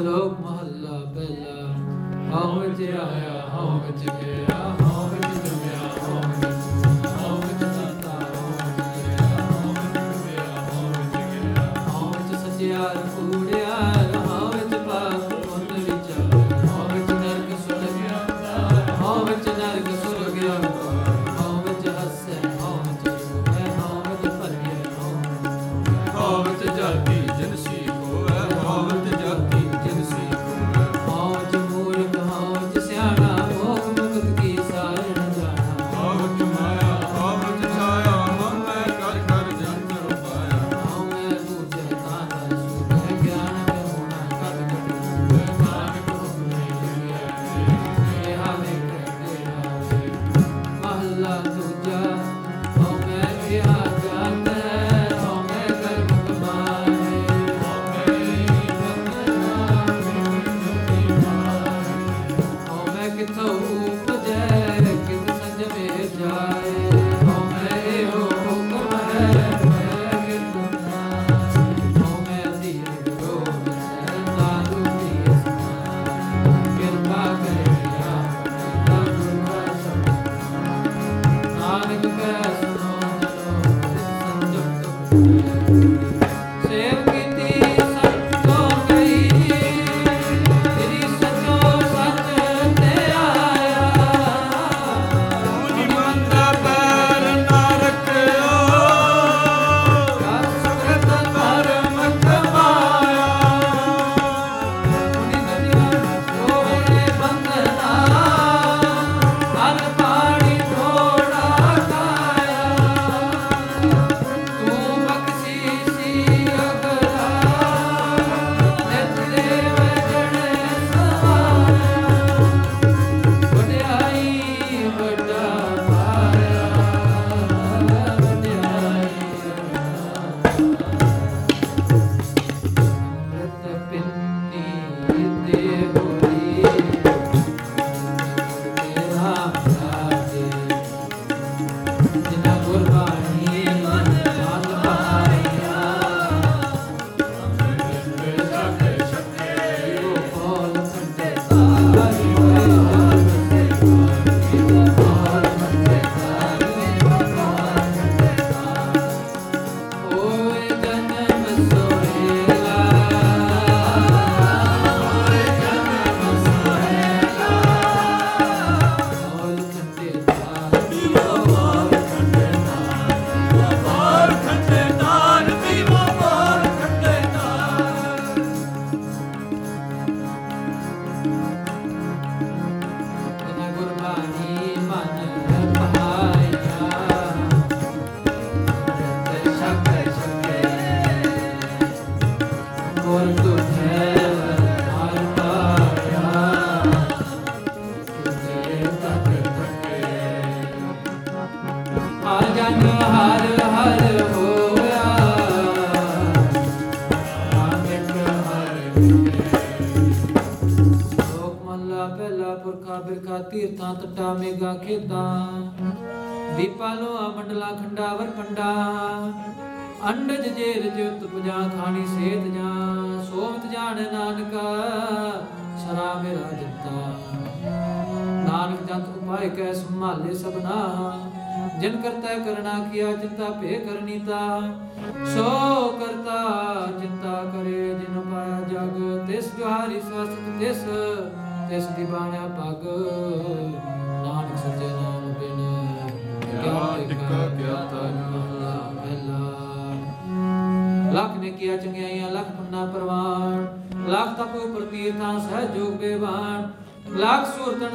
[0.00, 4.69] ਸ਼ਲੋਕ ਮਹੱਲਾ ਪਹਿਲਾ। ਹਉ ਵਿੱਚ ਆਇਆ ਹਉ ਵਿੱਚ ਗਿਆ।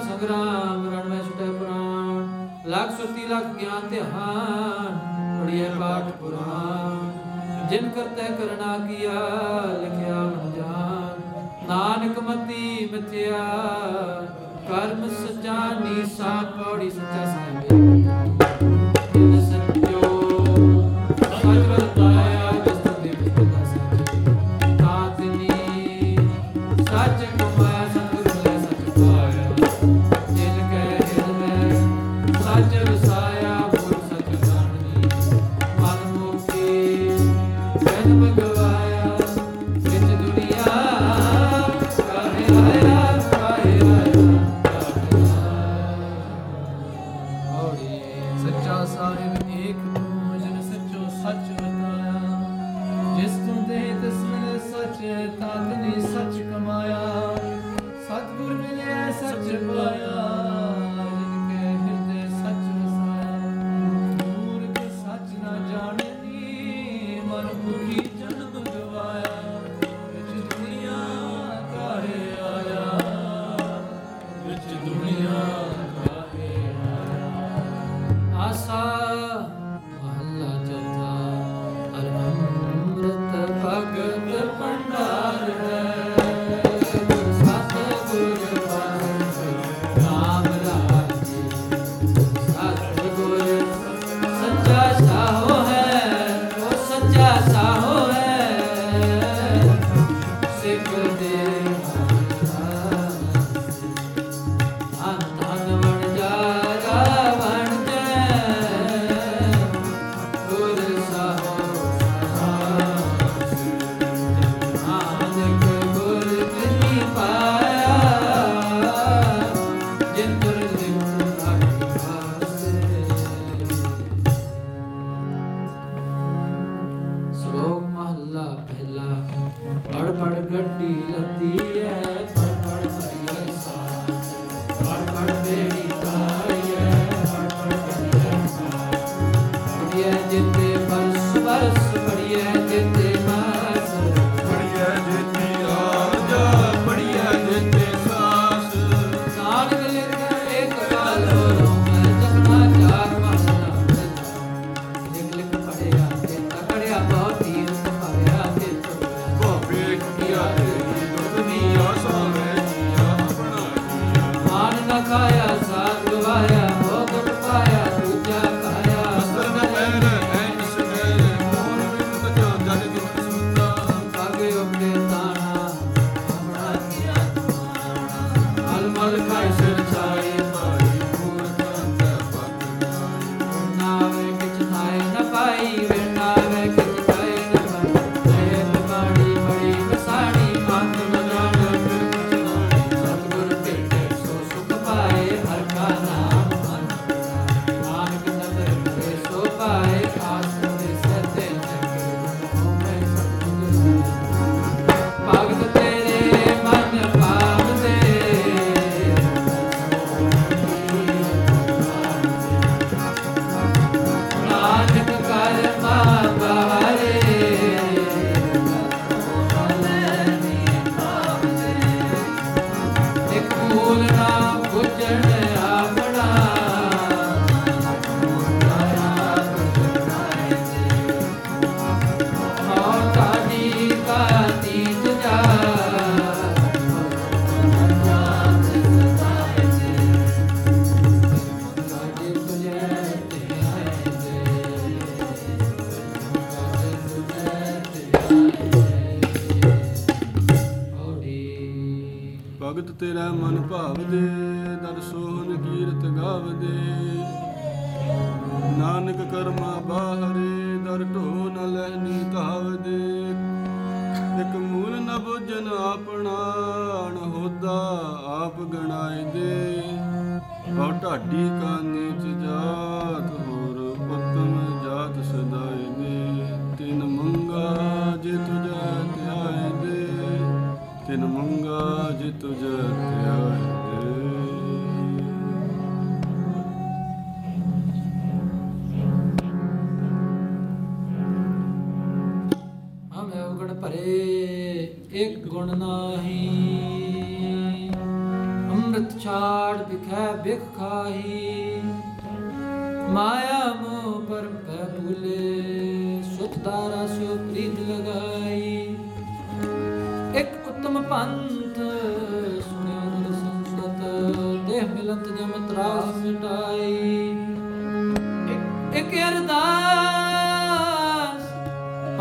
[0.05, 4.97] ਸੰਗਰਾਮ ਰਣ ਵਿੱਚ ਟੈ ਪ੍ਰਾਣ, ਲੱਖ ਸੁਤੀ ਲੱਖ ਗਿਆਨ ਧਿਆਨ
[5.39, 9.21] ਪੜੀਏ ਪਾਠ ਪੁਰਾਣ। ਜਿਨ ਕਰਤੇ ਕਰਣਾ ਕੀਆ,
[9.81, 10.51] ਲਿਖਿਆ ਮਨ
[11.67, 13.43] ਨਾਨਕ ਮਤੀ ਮਿਥਿਆ,
[14.67, 16.89] ਕਰਮ ਸਜਾਨੀ ਸਾ ਪੌੜੀ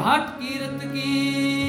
[0.05, 1.64] ਭਾਟ ਕੀਰਤ ਕੀ?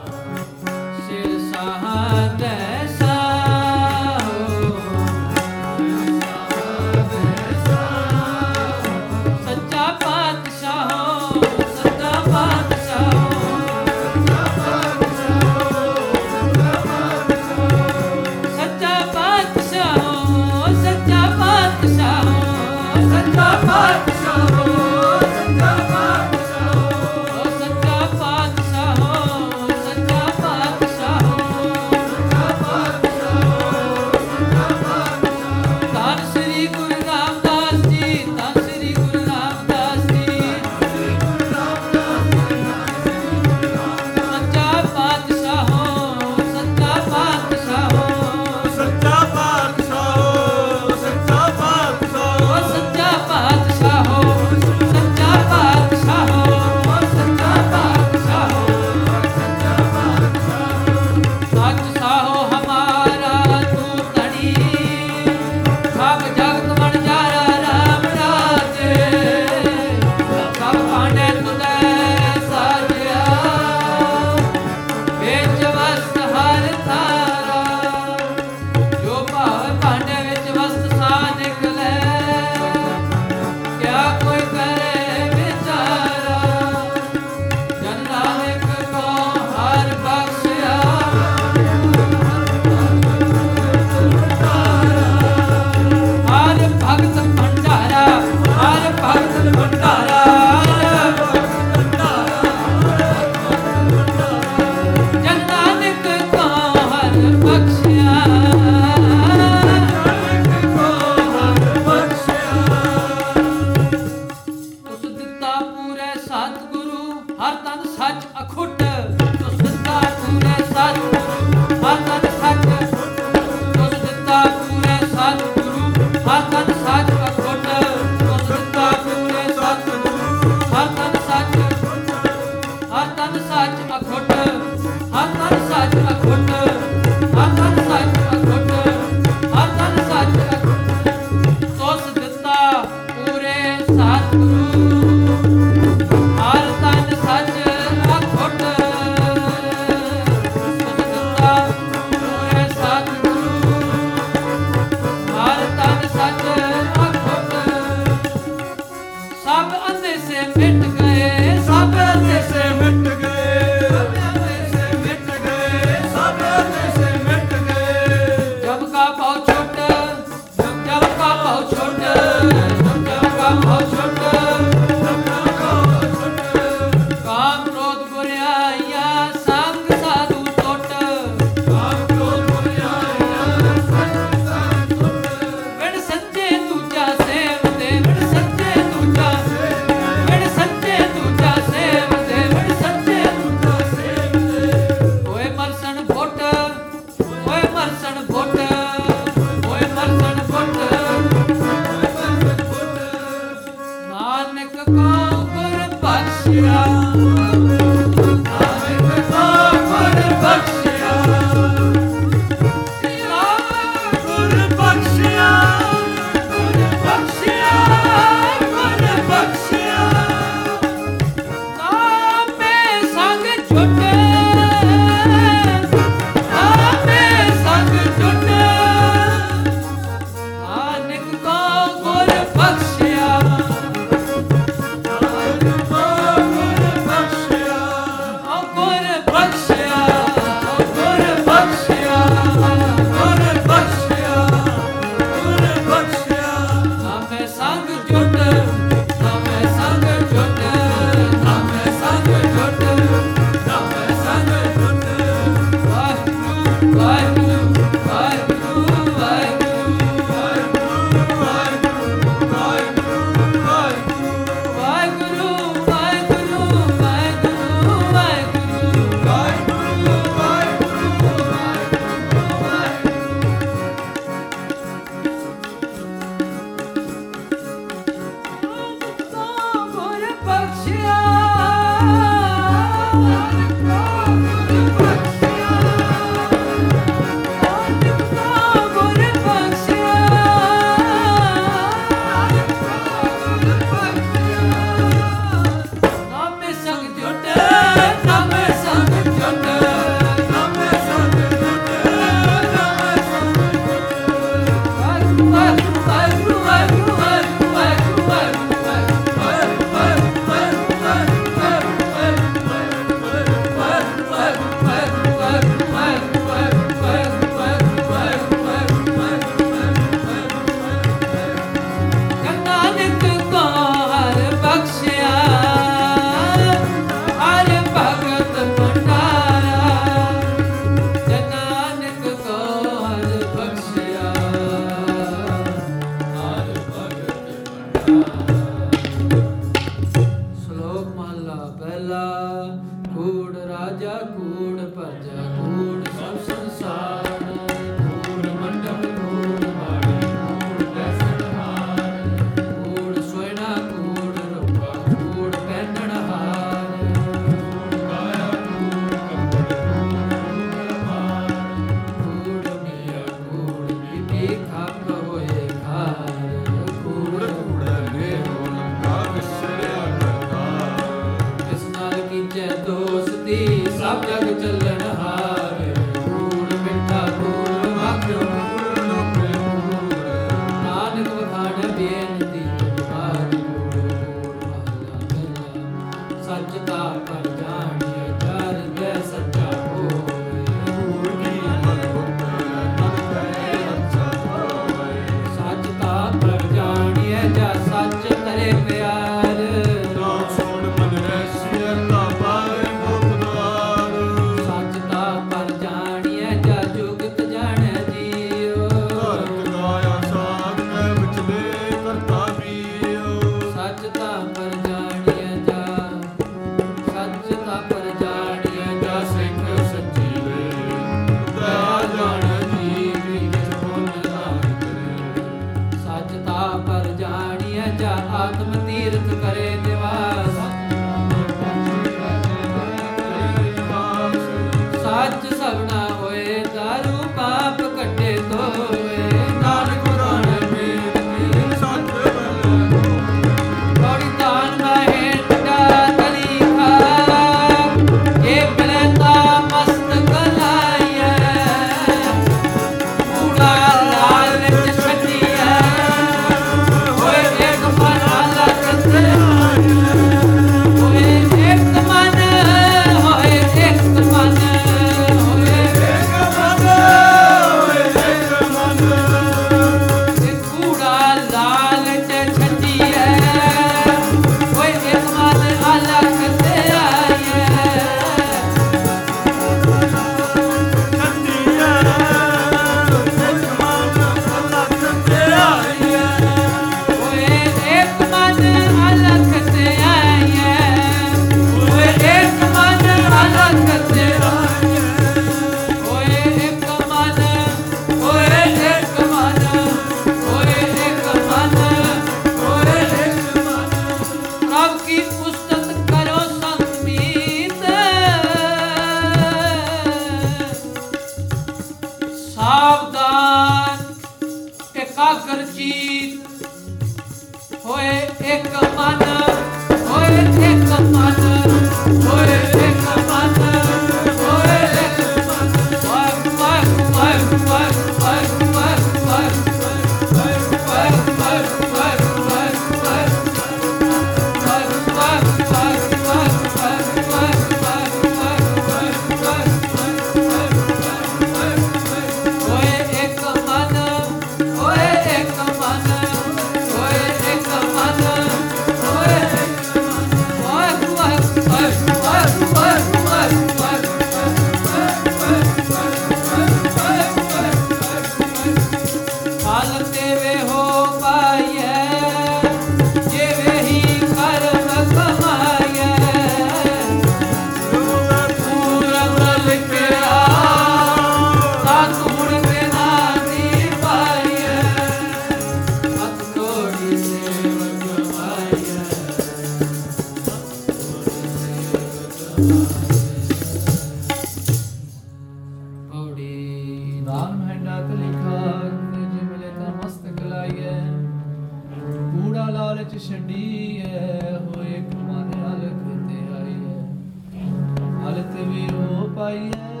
[599.41, 600.00] by yeah.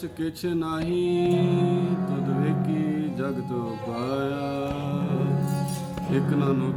[0.00, 1.46] ਅਸ ਕਿਛ ਨਹੀਂ
[2.06, 3.50] ਤਦ ਵੇਖੀ ਜਗਤ
[3.86, 4.46] ਪਾਇਆ।
[6.16, 6.69] ਇਕ ਨਾਨੂ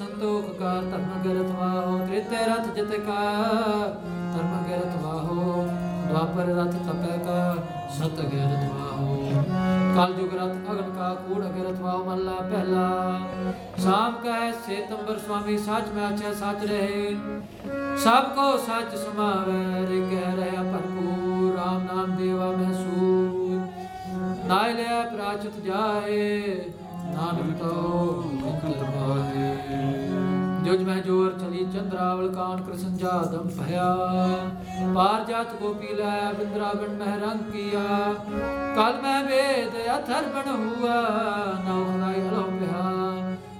[0.00, 3.24] ਸੰਤੋਖ ਕਾ ਧਰਮ ਗਰਥਵਾਹੋ ਤ੍ਰਿਤਿ ਰਥ ਜਿਤ ਕਾ
[4.34, 5.64] ਧਰਮ ਗਰਥਵਾਹੋ
[6.08, 7.54] ਦੁਆਪਰ ਰਥ ਤਪੈ ਕਾ
[7.98, 9.16] ਸਤ ਗਰਥਵਾਹੋ
[9.96, 12.86] ਕਲ ਜੁਗ ਰਥ ਅਗਨ ਕਾ ਕੂੜ ਗਰਥਵਾਹੋ ਮਹੱਲਾ ਪਹਿਲਾ।
[13.78, 17.14] ਸਾਮ ਕਹੈ ਸੇਤੰਬਰ ਸੁਆਮੀ, ਸੱਚ ਮੈਂ ਆਛੈ ਸੱਚ ਰਹੇ।
[18.04, 25.60] ਸਭ ਕੋ ਸੱਚ ਸਮਾਵੈ ਰੇ ਕਹਿ ਰਹਾ ਭਰਪੂਰ, ਰਾਮ ਨਾਮ ਦੇਵਾ ਮਹਿਸੂਰ। ਨਾਇ ਲਿਆ ਪ੍ਰਾਚਿਤ
[25.64, 26.70] ਜਾਏ
[27.20, 27.70] ਨਾਨਕ ਤੋ
[28.50, 29.48] ਅੰਤਰ ਪਾਏ
[30.64, 33.84] ਜੁਜ ਮੈਂ ਜੋਰ ਚਲੀ ਚੰਦਰਾਵਲ ਕਾਨ ਕ੍ਰਿਸ਼ਨ ਜਾਦਮ ਭਇਆ।
[34.94, 38.14] ਪਾਰ ਜਾਤ ਗੋਪੀ ਲੈ ਬਿੰਦਰਾਵਨ ਮਹਿ ਰੰਗ ਕੀਆ।
[38.76, 40.96] ਕਲ ਮੈਂ ਵੇਦ ਅਥਰ ਬਣ ਹੁਆ
[41.64, 42.82] ਨਾਉ ਹਰਾਈ ਹਲੋ ਪਿਆ।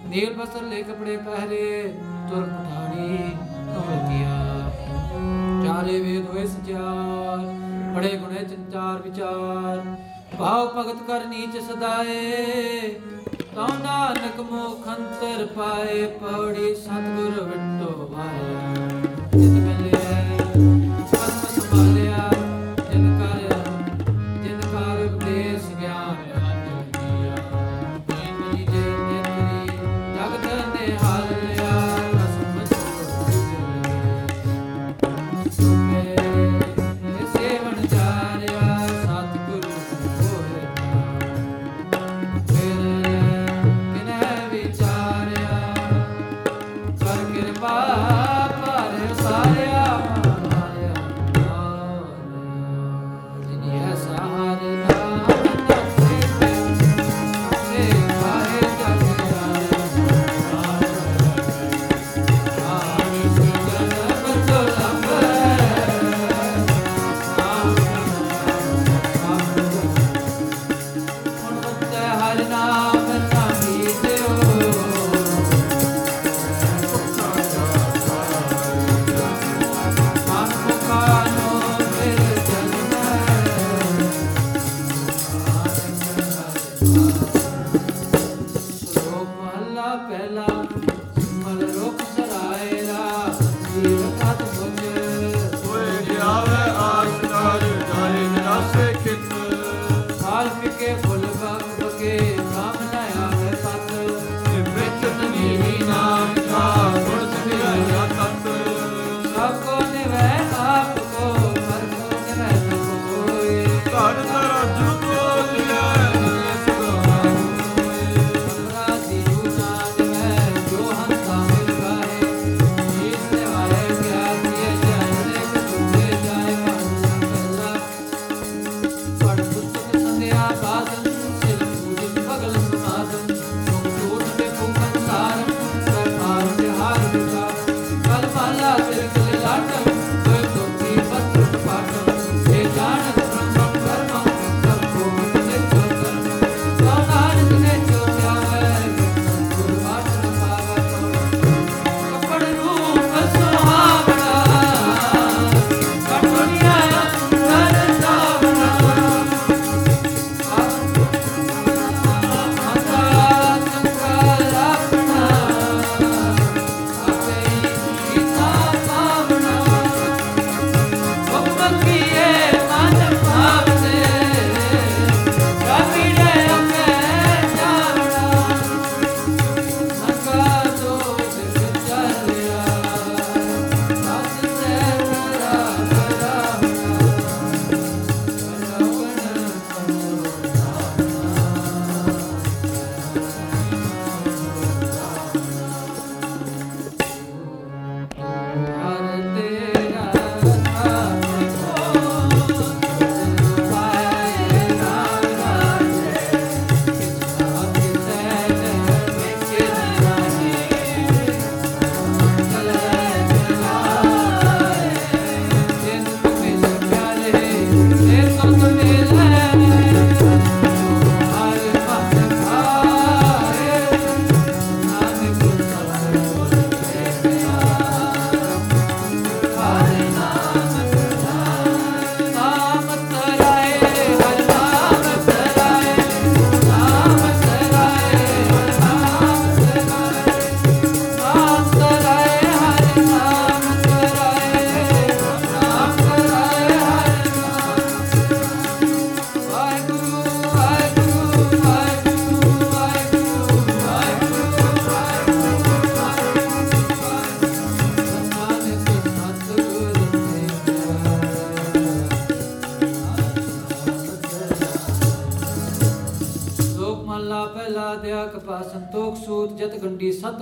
[0.08, 1.82] ਨੀਲ ਬਸਰ ਲੈ ਕਪੜੇ ਪਹਿਰੇ,
[2.30, 3.18] ਤੁਰ ਪਠਾਣੀ
[3.66, 4.38] ਕਮਲ ਕੀਆ।
[5.64, 7.46] ਚਾਰੇ ਵੇਦ ਹੋਏ ਸਚਾਰ,
[7.94, 9.84] ਬੜੇ ਗੁਣੇ ਚੰਚਾਰ ਵਿਚਾਰ।
[10.38, 13.00] ਭਾਵ ਭਗਤ ਕਰ ਨੀਚ ਸਦਾਏ
[13.54, 18.99] ਤਉ ਨਾਨਕ ਮੋਖ ਅੰਤਰ ਪਾਏ ਪੌੜੀ ਸਤਿਗੁਰ ਵਿਟੋ ਵਾਰਿਆ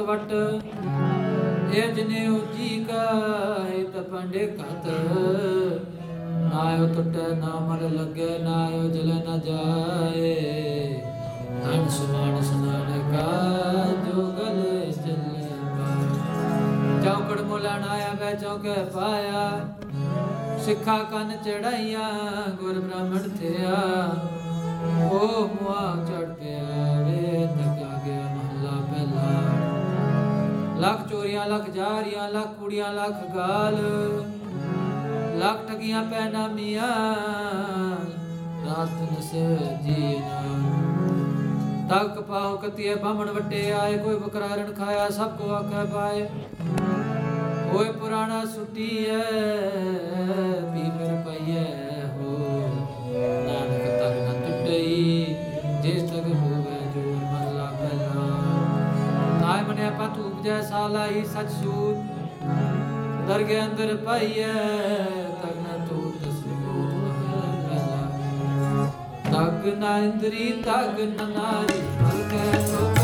[0.09, 0.31] ਵਟ,
[1.75, 3.01] ਇਹ ਜਨੇਊ ਜੀ ਕਾ
[3.65, 3.97] ਹਿਤ
[4.59, 4.87] ਕਤ
[6.45, 10.33] ਨਾਇਓ ਟੁੱਟੈ, ਨਾ ਮਰ ਲੱਗੇ ਨਾਇਓ ਜਲ, ਨ ਜਾਏ।
[11.65, 13.27] ਧਨ ਸੁਮਾਨ ਸਨਾਨ ਕਾ
[14.05, 14.23] ਜੋ
[14.97, 15.49] ਚੱਲੇ
[17.05, 19.43] ਚੌਕੜ ਮੁਲਾਣ ਆਇਆ ਵੈ, ਚੌਕੇ ਪਾਇਆ।
[20.65, 22.11] ਸਿੱਖਾ ਕੰਨ ਚੜਾਈਆਂ,
[22.61, 23.77] ਗੁਰ ਬ੍ਰਾਹਮਣ ਥਿਆ।
[25.13, 27.78] ਉਹ ਮੁਆ ਚੜ ਪਿਆ ਵੇ ਤੱਕਾ।
[30.81, 33.77] ਲੱਖ ਚੋਰੀਆਂ, ਲੱਖ ਜਾਰੀਆਂ, ਲੱਖ ਕੁੜੀਆਂ, ਲੱਖ ਗਾਲ,
[35.39, 36.89] ਲੱਖ ਠਗੀਆਂ ਪੈ ਨਾਮੀਆਂ
[38.67, 39.31] ਰਾਤ ਨਸ
[39.85, 40.45] ਜੀਨਾ
[41.91, 46.29] ਤੱਕ ਪਾਉ ਕਤੀਏ, ਬਾਹਮਣ ਵੱਟੇ ਆਏ, ਕੋਈ ਬਕਰਾਰਨ ਖਾਇਆ, ਸਭ ਕੋ ਆਖੇ ਪਾਏ।
[47.73, 49.23] ਕੋਈ ਪੁਰਾਣਾ ਸੁੱਟੀ ਐ
[50.73, 51.88] ਪੀ ਫਿਰ ਪਈਐ।
[60.49, 61.97] ਪਤ ਉਪਜੈ ਸਾਲਾ ਹੀ ਸਚ ਸੂਤ।
[63.29, 64.53] ਦਰਗੇ ਅੰਦਰ ਪਾਈਐ
[65.43, 67.27] ਤਕ ਨ ਟੂਟ ਸੂਤ
[69.27, 72.98] ਤਗ ਨ ਇੰਦਰੀ ਤਗ ਨ ਨਾਰੀ ਮਲ ਸੋ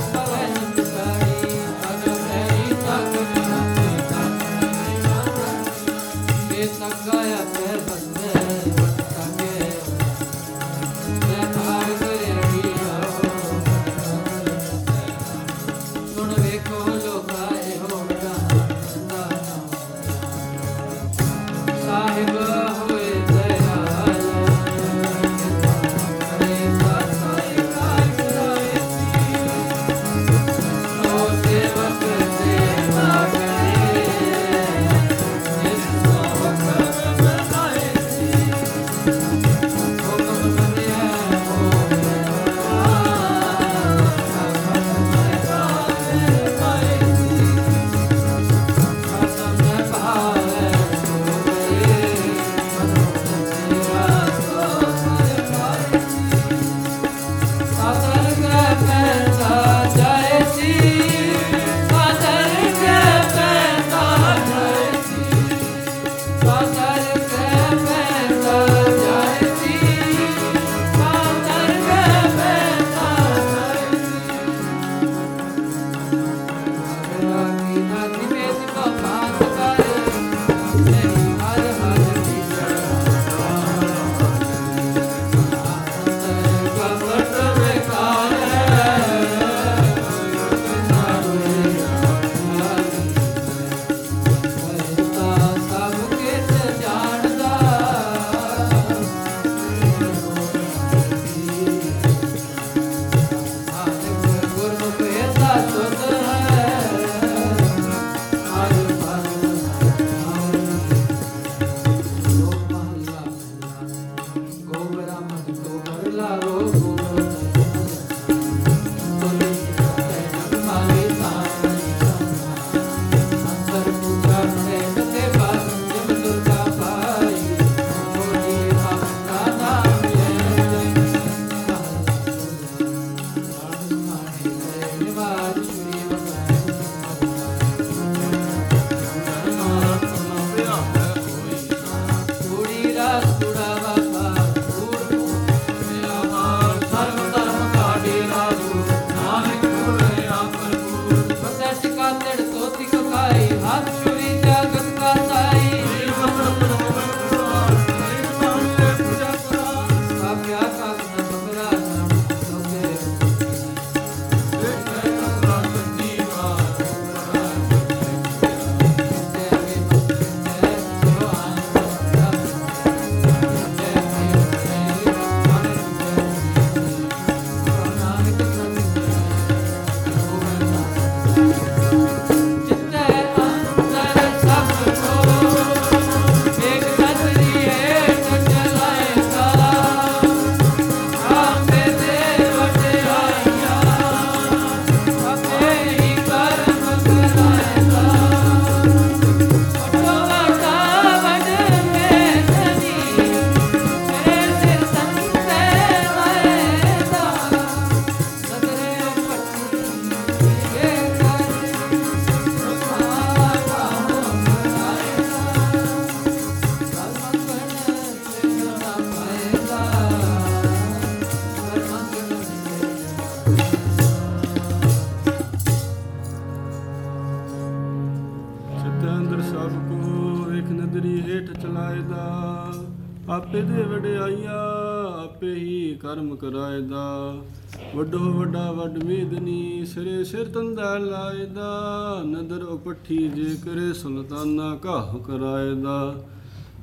[239.84, 246.14] ਸਿਰੇ ਸਿਰ ਤੰਦਾ ਲਾਇਦਾ, ਨਦਰ ਉਪਠੀ ਜੇ ਕਰੇ ਸੁਲਤਾਨਾ ਕਾਹ ਕਰਾਇਦਾ,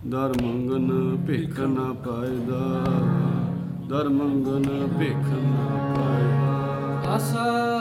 [0.08, 2.86] ਦਰ ਮੰਗਨ ਭੇਖ ਨਾ ਪਾਇਦਾ,
[3.88, 7.81] ਦਰ ਮੰਗਨ ਭੇਖ ਨਾ ਪਾਇਦਾ। ਆਸਾ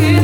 [0.00, 0.23] asking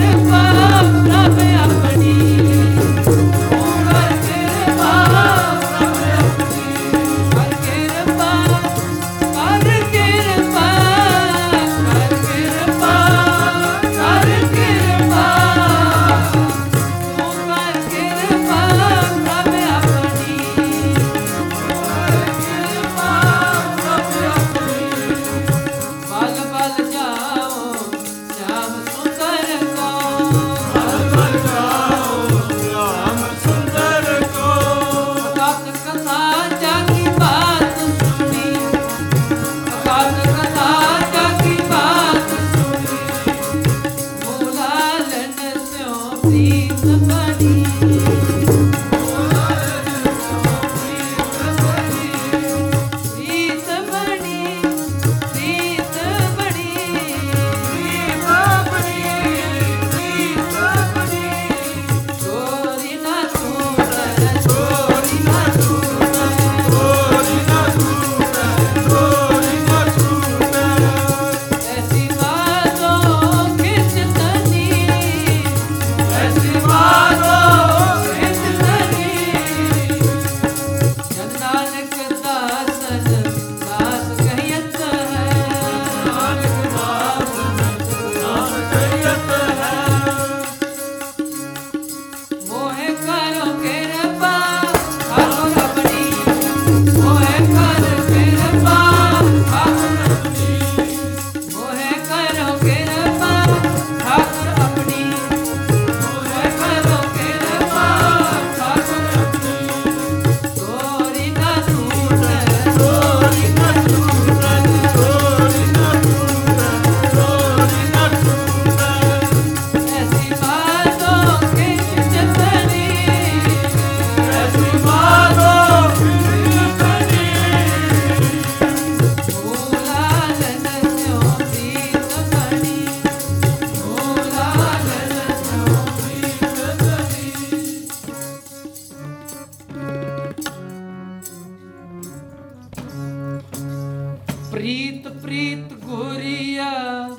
[145.30, 146.70] ਪ੍ਰੀਤ ਗੋਰੀਆ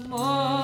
[0.07, 0.60] ਮੋ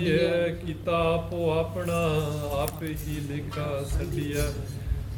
[0.00, 2.00] ਹੈ ਕੀਤਾ ਆਪੋ ਆਪਣਾ,
[2.52, 4.52] ਆਪ ਹੀ ਲਿਖਾ ਸੱਡਿਆ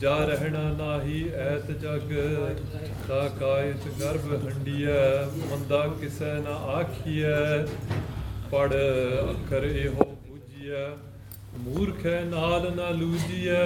[0.00, 2.12] ਜਾ ਰਹਿਣਾ ਨਾਹੀ ਐਤ ਜਗ
[3.08, 7.66] ਦਾ ਕਾਇਤ ਗਰਭ ਹੰਡੀਐ। ਮੰਦਾ ਕਿਸੈ ਨਾ ਆਖੀਐ,
[8.50, 10.86] ਪੜ ਅਖਰ ਇਹੋ ਪੂਜੀਐ
[11.58, 13.64] ਮੂਰਖ ਨਾਲ ਨਾ ਲੂਜੀਐ